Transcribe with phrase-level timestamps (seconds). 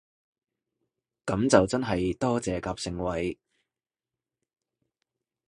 [1.27, 3.37] 噉就真係多謝夾盛惠